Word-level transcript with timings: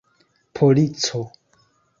polico 0.59 1.23